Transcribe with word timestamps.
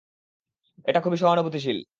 এটা 0.85 0.99
খুবই 0.99 1.17
সহানুভূতিশীল। 1.17 1.81